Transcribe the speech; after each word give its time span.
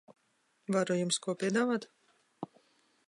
Varu 0.75 0.97
jums 0.99 1.19
ko 1.27 1.35
piedāvāt? 1.43 1.87